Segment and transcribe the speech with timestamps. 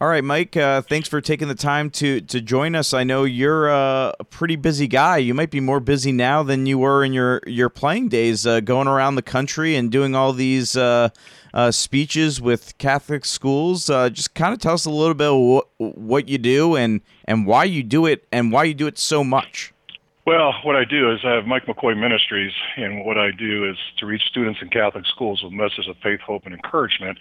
[0.00, 0.56] All right, Mike.
[0.56, 2.94] Uh, thanks for taking the time to to join us.
[2.94, 5.16] I know you're uh, a pretty busy guy.
[5.16, 8.60] You might be more busy now than you were in your your playing days, uh,
[8.60, 11.08] going around the country and doing all these uh,
[11.52, 13.90] uh, speeches with Catholic schools.
[13.90, 15.66] Uh, just kind of tell us a little bit what,
[15.98, 19.24] what you do and and why you do it and why you do it so
[19.24, 19.74] much.
[20.28, 23.78] Well, what I do is I have Mike McCoy Ministries, and what I do is
[23.96, 27.16] to reach students in Catholic schools with messages of faith, hope, and encouragement.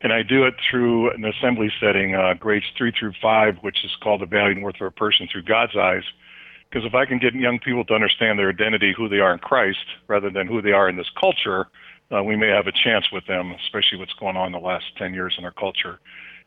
[0.00, 3.92] And I do it through an assembly setting, uh, grades three through five, which is
[4.02, 6.02] called the value and worth of a person through God's eyes.
[6.68, 9.38] Because if I can get young people to understand their identity, who they are in
[9.38, 11.68] Christ, rather than who they are in this culture,
[12.10, 14.86] uh, we may have a chance with them, especially what's going on in the last
[14.96, 16.00] 10 years in our culture.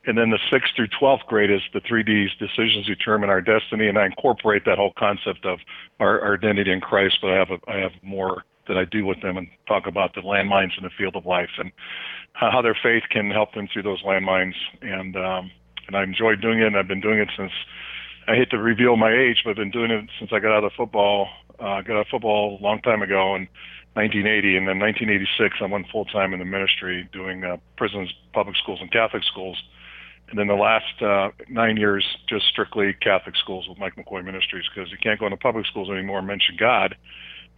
[0.05, 3.87] And then the sixth through 12th grade is the three Ds decisions determine our destiny.
[3.87, 5.59] And I incorporate that whole concept of
[5.99, 9.05] our, our identity in Christ, but I have, a, I have more that I do
[9.05, 11.71] with them and talk about the landmines in the field of life and
[12.33, 14.55] how their faith can help them through those landmines.
[14.81, 15.51] And, um,
[15.87, 16.67] and I enjoy doing it.
[16.67, 17.51] And I've been doing it since,
[18.27, 20.63] I hate to reveal my age, but I've been doing it since I got out
[20.63, 21.27] of football.
[21.59, 23.35] Uh, got out of football a long time ago.
[23.35, 23.47] And
[23.93, 28.55] 1980, and then 1986, I went full time in the ministry doing uh, prisons, public
[28.55, 29.61] schools, and Catholic schools
[30.31, 34.63] and then the last uh, nine years, just strictly Catholic schools with Mike McCoy Ministries
[34.73, 36.95] because you can't go into public schools anymore and mention God.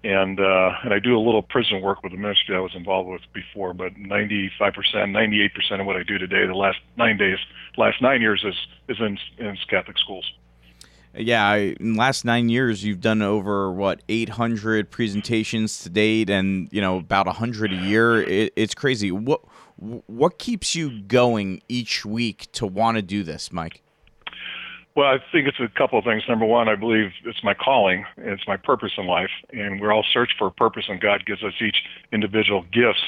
[0.04, 3.10] And uh, and I do a little prison work with the ministry I was involved
[3.10, 7.38] with before, but 95%, 98% of what I do today, the last nine days,
[7.78, 8.56] last nine years, is
[8.90, 10.30] is in, in Catholic schools.
[11.16, 16.30] Yeah, I, in the last nine years, you've done over what 800 presentations to date,
[16.30, 18.23] and you know about 100 a year.
[18.23, 19.11] It, it's crazy.
[19.11, 19.42] What
[19.78, 23.81] what keeps you going each week to want to do this, Mike?
[24.95, 26.23] Well, I think it's a couple of things.
[26.28, 30.05] Number one, I believe it's my calling, it's my purpose in life, and we're all
[30.14, 31.77] search for a purpose, and God gives us each
[32.11, 33.03] individual gifts.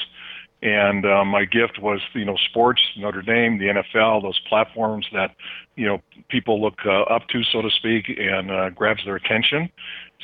[0.62, 5.36] And uh, my gift was, you know, sports, Notre Dame, the NFL, those platforms that,
[5.76, 9.68] you know, people look uh, up to, so to speak, and uh, grabs their attention.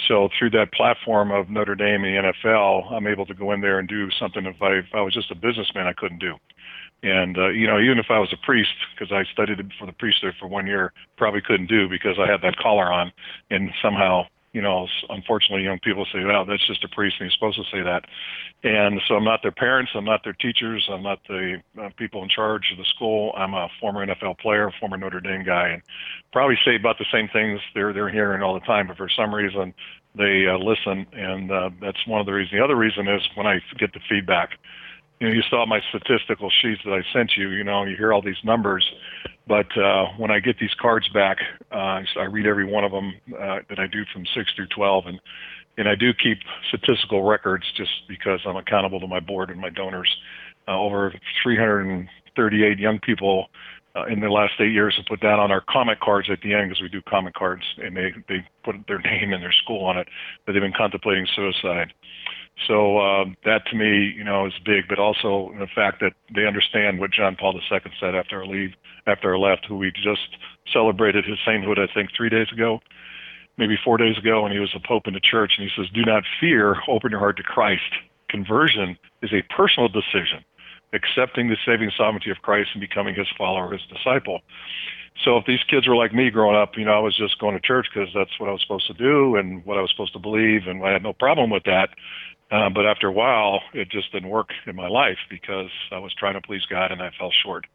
[0.09, 3.61] So through that platform of Notre Dame and the NFL, I'm able to go in
[3.61, 6.37] there and do something if I, if I was just a businessman, I couldn't do.
[7.03, 9.93] And uh, you know, even if I was a priest, because I studied for the
[9.93, 13.13] priesthood for one year, probably couldn't do because I had that collar on,
[13.51, 17.35] and somehow you know, unfortunately, young people say, "Well, that's just a priest, and he's
[17.35, 18.05] supposed to say that."
[18.63, 22.23] And so, I'm not their parents, I'm not their teachers, I'm not the uh, people
[22.23, 23.33] in charge of the school.
[23.37, 25.83] I'm a former NFL player, former Notre Dame guy, and
[26.33, 28.89] probably say about the same things they're they're hearing all the time.
[28.89, 29.75] But for some reason,
[30.15, 32.53] they uh, listen, and uh, that's one of the reasons.
[32.59, 34.51] The other reason is when I get the feedback.
[35.23, 37.51] You know, you saw my statistical sheets that I sent you.
[37.51, 38.85] You know, you hear all these numbers,
[39.47, 41.37] but uh, when I get these cards back,
[41.71, 45.07] uh, I read every one of them uh, that I do from six through twelve,
[45.07, 45.21] and
[45.79, 49.71] and I do keep statistical records just because I'm accountable to my board and my
[49.71, 50.13] donors.
[50.67, 53.47] Uh, over 338 young people
[53.95, 56.55] uh, in the last eight years have put that on our comment cards at the
[56.55, 59.85] end because we do comment cards, and they they put their name and their school
[59.85, 60.09] on it
[60.47, 61.93] that they've been contemplating suicide.
[62.67, 66.47] So uh, that to me, you know, is big, but also the fact that they
[66.47, 68.73] understand what John Paul II said after our leave,
[69.07, 70.37] after our left, who we just
[70.73, 72.81] celebrated his sainthood, I think, three days ago,
[73.57, 75.91] maybe four days ago, and he was a pope in the church, and he says,
[75.93, 76.77] "Do not fear.
[76.89, 77.91] Open your heart to Christ.
[78.29, 80.45] Conversion is a personal decision,
[80.93, 84.41] accepting the saving sovereignty of Christ and becoming His follower, His disciple."
[85.25, 87.55] So if these kids were like me growing up, you know, I was just going
[87.55, 90.15] to church because that's what I was supposed to do and what I was supposed
[90.15, 91.91] to believe, and I had no problem with that.
[92.51, 96.13] Uh, but after a while, it just didn't work in my life because I was
[96.15, 97.67] trying to please God and I fell short.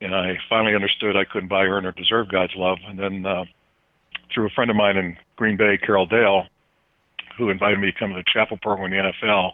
[0.00, 2.78] And I finally understood I couldn't buy, earn, or deserve God's love.
[2.86, 3.44] And then uh,
[4.32, 6.44] through a friend of mine in Green Bay, Carroll Dale,
[7.36, 9.52] who invited me to come to the chapel program in the NFL,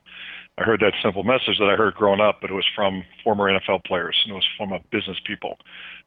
[0.60, 3.50] I heard that simple message that I heard growing up, but it was from former
[3.50, 5.56] NFL players and it was from business people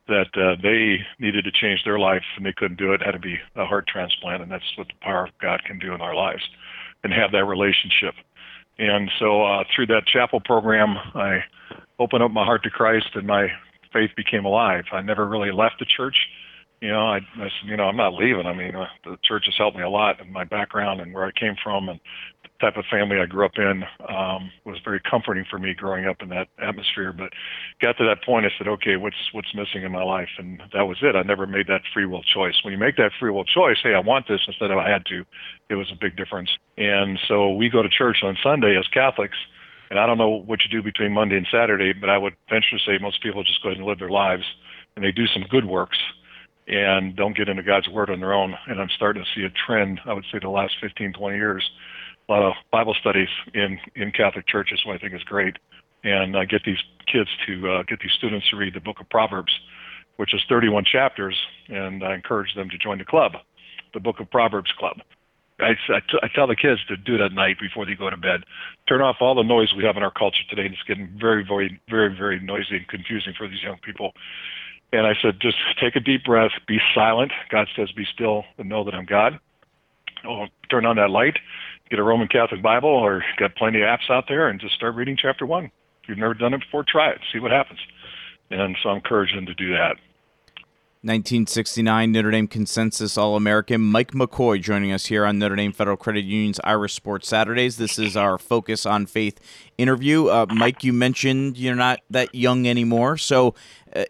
[0.07, 3.01] that uh, they needed to change their life and they couldn't do it.
[3.01, 5.79] It had to be a heart transplant, and that's what the power of God can
[5.79, 6.43] do in our lives
[7.03, 8.13] and have that relationship.
[8.77, 11.39] And so uh, through that chapel program, I
[11.97, 13.47] opened up my heart to Christ, and my
[13.91, 14.83] faith became alive.
[14.91, 16.17] I never really left the church.
[16.79, 18.45] You know, I, I you know, I'm not leaving.
[18.45, 21.25] I mean, uh, the church has helped me a lot in my background and where
[21.25, 21.99] I came from, and
[22.63, 26.21] type of family I grew up in um, was very comforting for me growing up
[26.21, 27.11] in that atmosphere.
[27.11, 27.33] But
[27.81, 30.29] got to that point, I said, okay, what's what's missing in my life?
[30.37, 31.15] And that was it.
[31.15, 32.55] I never made that free will choice.
[32.63, 35.05] When you make that free will choice, hey, I want this instead of I had
[35.07, 35.25] to,
[35.69, 36.49] it was a big difference.
[36.77, 39.37] And so we go to church on Sunday as Catholics.
[39.89, 42.77] And I don't know what you do between Monday and Saturday, but I would venture
[42.77, 44.43] to say most people just go ahead and live their lives
[44.95, 45.97] and they do some good works
[46.67, 48.55] and don't get into God's word on their own.
[48.67, 51.69] And I'm starting to see a trend, I would say the last 15, 20 years,
[52.27, 55.57] a lot of Bible studies in in Catholic churches, what I think is great.
[56.03, 56.81] And I get these
[57.11, 59.51] kids to uh, get these students to read the Book of Proverbs,
[60.17, 61.35] which is 31 chapters,
[61.69, 63.33] and I encourage them to join the club,
[63.93, 64.97] the Book of Proverbs Club.
[65.59, 68.09] I, I, t- I tell the kids to do it at night before they go
[68.09, 68.43] to bed.
[68.87, 70.65] Turn off all the noise we have in our culture today.
[70.65, 74.13] It's getting very, very, very, very noisy and confusing for these young people.
[74.91, 77.31] And I said, just take a deep breath, be silent.
[77.49, 79.39] God says, be still and know that I'm God.
[80.25, 81.37] Oh, turn on that light,
[81.89, 84.95] get a Roman Catholic Bible, or got plenty of apps out there, and just start
[84.95, 85.65] reading chapter one.
[86.03, 87.79] If you've never done it before, try it, see what happens.
[88.49, 89.97] And so I encourage them to do that.
[91.05, 95.97] 1969 Notre Dame Consensus All American Mike McCoy joining us here on Notre Dame Federal
[95.97, 97.75] Credit Union's Irish Sports Saturdays.
[97.75, 99.37] This is our Focus on Faith
[99.77, 100.27] interview.
[100.27, 103.53] Uh, Mike, you mentioned you're not that young anymore, so
[103.93, 104.05] uh,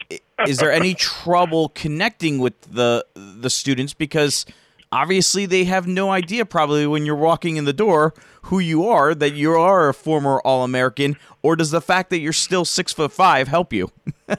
[0.48, 4.46] is there any trouble connecting with the the students because
[4.94, 8.14] obviously they have no idea probably when you're walking in the door
[8.44, 12.34] who you are that you are a former All-American, or does the fact that you're
[12.34, 13.92] still six foot five help you?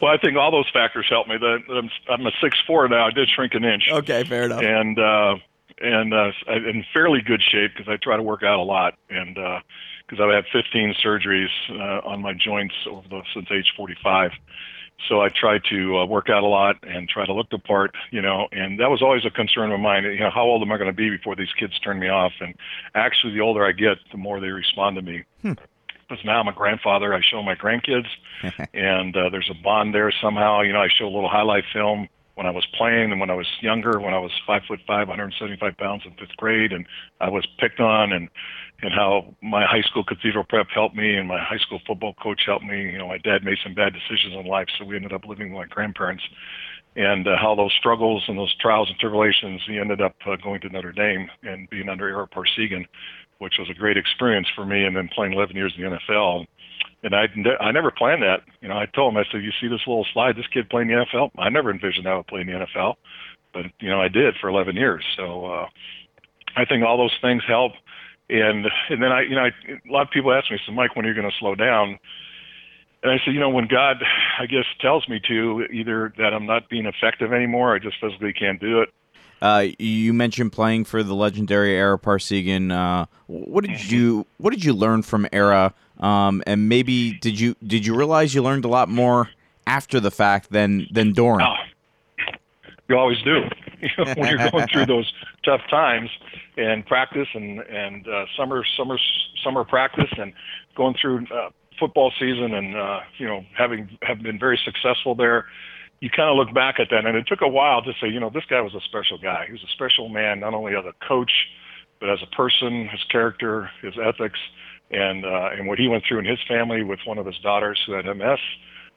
[0.00, 1.36] Well, I think all those factors help me.
[1.38, 3.08] That I'm, I'm a six four now.
[3.08, 3.88] I did shrink an inch.
[3.90, 4.62] Okay, fair enough.
[4.62, 5.34] And uh,
[5.80, 9.34] and uh, in fairly good shape because I try to work out a lot, and
[9.34, 14.30] because uh, I've had 15 surgeries uh, on my joints over the, since age 45.
[15.08, 17.94] So I try to uh, work out a lot and try to look the part,
[18.10, 20.04] you know, and that was always a concern of mine.
[20.04, 22.32] You know, how old am I going to be before these kids turn me off?
[22.40, 22.54] And
[22.94, 25.24] actually, the older I get, the more they respond to me.
[25.42, 25.52] Hmm
[26.08, 27.12] because now I'm a grandfather.
[27.12, 28.06] I show my grandkids,
[28.74, 30.62] and uh, there's a bond there somehow.
[30.62, 33.34] You know, I show a little highlight film when I was playing and when I
[33.34, 36.86] was younger, when I was five foot five, 175 pounds in fifth grade, and
[37.20, 38.28] I was picked on, and
[38.80, 42.42] and how my high school cathedral prep helped me, and my high school football coach
[42.46, 42.92] helped me.
[42.92, 45.52] You know, my dad made some bad decisions in life, so we ended up living
[45.52, 46.22] with my grandparents.
[46.98, 50.60] And uh, how those struggles and those trials and tribulations, he ended up uh, going
[50.62, 52.86] to Notre Dame and being under Ara Parseghian,
[53.38, 54.82] which was a great experience for me.
[54.82, 56.46] And then playing 11 years in the NFL,
[57.04, 57.28] and I
[57.60, 58.40] I never planned that.
[58.60, 60.36] You know, I told him I said, "You see this little slide?
[60.36, 61.30] This kid playing the NFL.
[61.38, 62.96] I never envisioned I would play in the NFL,
[63.52, 65.04] but you know, I did for 11 years.
[65.16, 65.66] So uh,
[66.56, 67.72] I think all those things help.
[68.28, 70.96] And and then I, you know, I, a lot of people ask me, "So, Mike,
[70.96, 72.00] when are you going to slow down?"
[73.02, 74.02] And I said, you know, when God,
[74.40, 78.32] I guess, tells me to, either that I'm not being effective anymore, I just physically
[78.32, 78.88] can't do it,
[79.40, 82.72] uh, you mentioned playing for the legendary Ara Parseghian.
[82.72, 85.74] Uh, what did you What did you learn from Ara?
[86.00, 89.30] Um, and maybe did you did you realize you learned a lot more
[89.66, 91.46] after the fact than than during?
[91.46, 91.54] Oh,
[92.88, 93.42] you always do.
[94.16, 95.12] when you're going through those
[95.44, 96.10] tough times
[96.56, 98.98] and practice and and uh, summer summer
[99.44, 100.32] summer practice and
[100.74, 105.46] going through uh, football season and uh, you know having have been very successful there
[106.00, 108.20] you kind of look back at that, and it took a while to say, you
[108.20, 109.46] know, this guy was a special guy.
[109.46, 111.32] He was a special man, not only as a coach,
[112.00, 114.38] but as a person, his character, his ethics,
[114.90, 117.82] and uh, and what he went through in his family with one of his daughters
[117.86, 118.38] who had MS,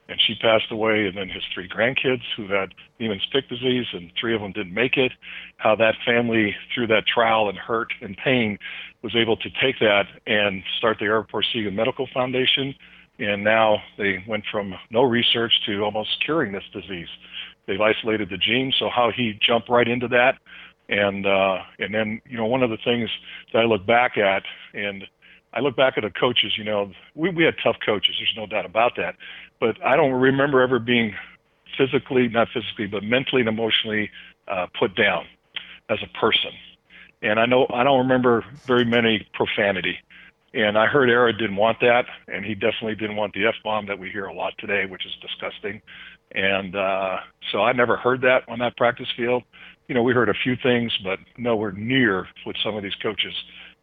[0.08, 4.12] and she passed away, and then his three grandkids who had Niemann Pick disease, and
[4.20, 5.14] three of them didn't make it.
[5.58, 8.58] How that family, through that trial and hurt and pain,
[9.02, 12.76] was able to take that and start the Ara Parseghian Medical Foundation
[13.22, 17.08] and now they went from no research to almost curing this disease.
[17.68, 20.40] They've isolated the gene, so how he jumped right into that,
[20.90, 23.10] and uh, and then you know one of the things
[23.54, 24.44] that I look back at,
[24.74, 25.04] and
[25.54, 26.54] I look back at the coaches.
[26.58, 28.16] You know, we we had tough coaches.
[28.18, 29.16] There's no doubt about that,
[29.60, 31.14] but I don't remember ever being
[31.78, 34.10] physically, not physically, but mentally and emotionally
[34.48, 35.26] uh, put down
[35.90, 36.52] as a person.
[37.22, 39.98] And I know I don't remember very many profanity.
[40.54, 43.86] And I heard Ara didn't want that, and he definitely didn't want the F bomb
[43.86, 45.82] that we hear a lot today, which is disgusting.
[46.34, 47.18] And uh,
[47.52, 49.44] so I never heard that on that practice field.
[49.88, 53.34] You know, we heard a few things, but nowhere near what some of these coaches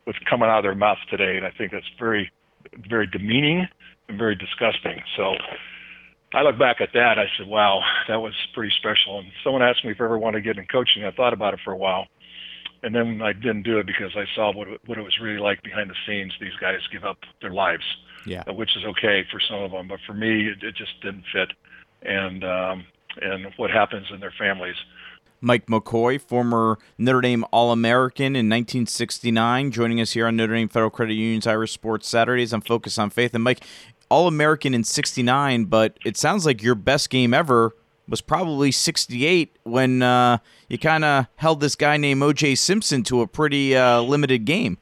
[0.09, 1.37] with coming out of their mouths today.
[1.37, 2.33] And I think that's very,
[2.89, 3.69] very demeaning
[4.09, 5.01] and very disgusting.
[5.17, 5.35] So
[6.33, 7.19] I look back at that.
[7.19, 9.21] I said, wow, that was pretty special.
[9.21, 11.05] And someone asked me if I ever want to get in coaching.
[11.05, 12.09] I thought about it for a while
[12.83, 15.63] and then I didn't do it because I saw what what it was really like
[15.63, 16.33] behind the scenes.
[16.41, 17.85] These guys give up their lives,
[18.27, 21.01] yeah, uh, which is okay for some of them, but for me, it, it just
[21.03, 21.53] didn't fit.
[22.03, 22.87] And um,
[23.21, 24.77] and what happens in their families.
[25.41, 30.69] Mike McCoy, former Notre Dame All American in 1969, joining us here on Notre Dame
[30.69, 33.35] Federal Credit Union's Irish Sports Saturdays on Focus on Faith.
[33.35, 33.65] And Mike,
[34.09, 37.75] All American in 69, but it sounds like your best game ever
[38.09, 42.55] was probably 68 when uh, you kind of held this guy named O.J.
[42.55, 44.79] Simpson to a pretty uh, limited game.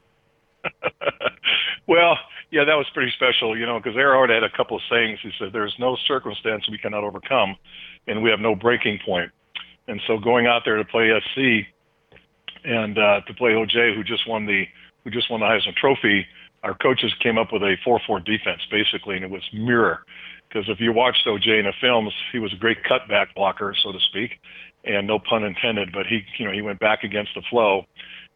[1.87, 2.17] well,
[2.51, 5.19] yeah, that was pretty special, you know, because Erhard had a couple of sayings.
[5.21, 7.57] He said, "There's no circumstance we cannot overcome,
[8.07, 9.31] and we have no breaking point."
[9.87, 11.67] And so, going out there to play SC
[12.63, 14.65] and uh, to play OJ, who just won the
[15.03, 16.25] who just won the Heisman Trophy,
[16.63, 20.03] our coaches came up with a 4-4 defense basically, and it was mirror
[20.47, 23.91] because if you watched OJ in the films, he was a great cutback blocker, so
[23.91, 24.39] to speak,
[24.83, 25.91] and no pun intended.
[25.91, 27.85] But he, you know, he went back against the flow,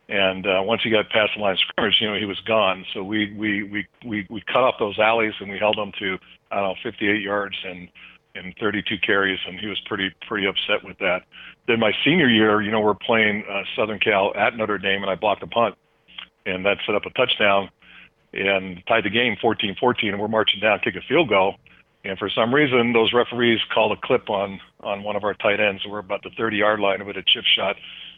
[0.10, 2.86] and uh, once he got past the line of scrimmage, you know, he was gone.
[2.93, 6.17] So we we we we we cut off those alleys and we held him to
[6.51, 7.88] I don't know 58 yards and
[8.35, 11.23] and 32 carries, and he was pretty pretty upset with that.
[11.67, 15.11] Then my senior year, you know, we're playing uh, Southern Cal at Notre Dame, and
[15.11, 15.75] I blocked a punt,
[16.45, 17.69] and that set up a touchdown
[18.33, 21.55] and tied the game 14-14, and we're marching down, kick a field goal
[22.03, 25.59] and for some reason, those referees called a clip on on one of our tight
[25.59, 25.83] ends.
[25.88, 27.75] We're about the 30 yard line with a chip shot,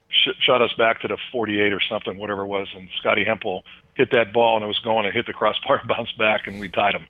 [0.10, 2.68] sh- shot us back to the 48 or something, whatever it was.
[2.76, 3.64] And Scotty Hempel
[3.96, 6.70] hit that ball and it was going and hit the crossbar bounced back, and we
[6.70, 7.08] tied him.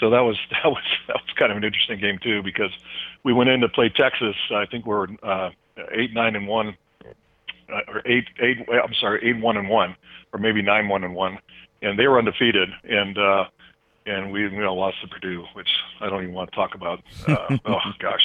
[0.00, 2.70] So that was that was that was kind of an interesting game too because
[3.24, 4.36] we went in to play Texas.
[4.50, 5.50] I think we're uh,
[5.92, 8.58] eight nine and one, uh, or eight eight.
[8.70, 9.96] I'm sorry, eight one and one,
[10.32, 11.38] or maybe nine one and one,
[11.82, 13.18] and they were undefeated and.
[13.18, 13.44] uh
[14.06, 15.68] and we you know lost to Purdue, which
[16.00, 17.00] I don't even want to talk about.
[17.26, 18.22] Uh, oh gosh,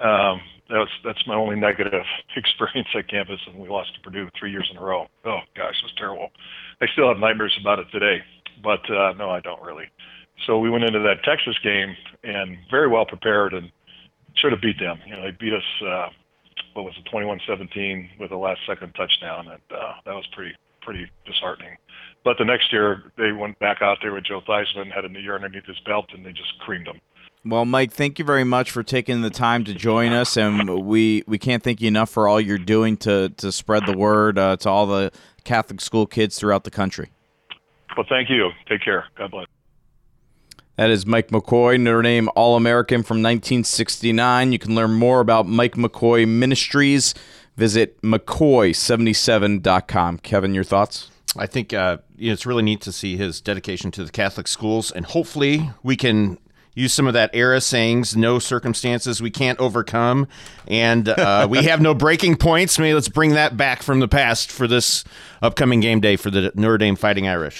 [0.00, 2.04] um, that's that's my only negative
[2.36, 5.06] experience at campus, and we lost to Purdue three years in a row.
[5.24, 6.30] Oh gosh, it was terrible.
[6.80, 8.22] I still have nightmares about it today,
[8.62, 9.86] but uh, no, I don't really.
[10.46, 13.70] So we went into that Texas game and very well prepared and
[14.34, 15.00] should have beat them.
[15.06, 15.82] You know, they beat us.
[15.84, 16.08] Uh,
[16.74, 21.10] what was it, 21-17 with a last second touchdown, and uh, that was pretty pretty
[21.26, 21.76] disheartening.
[22.24, 25.20] But the next year, they went back out there with Joe Theismann, had a new
[25.20, 27.00] year underneath his belt, and they just creamed him.
[27.44, 31.24] Well, Mike, thank you very much for taking the time to join us, and we,
[31.26, 34.56] we can't thank you enough for all you're doing to, to spread the word uh,
[34.58, 35.10] to all the
[35.44, 37.10] Catholic school kids throughout the country.
[37.96, 38.50] Well, thank you.
[38.68, 39.06] Take care.
[39.16, 39.46] God bless.
[40.80, 44.50] That is Mike McCoy, Notre Dame All American from 1969.
[44.50, 47.12] You can learn more about Mike McCoy Ministries.
[47.54, 50.18] Visit McCoy77.com.
[50.20, 51.10] Kevin, your thoughts?
[51.36, 54.48] I think uh, you know, it's really neat to see his dedication to the Catholic
[54.48, 56.38] schools, and hopefully we can
[56.74, 60.26] use some of that Ara sayings no circumstances we can't overcome
[60.68, 64.50] and uh, we have no breaking points maybe let's bring that back from the past
[64.50, 65.04] for this
[65.42, 67.58] upcoming game day for the notre dame fighting irish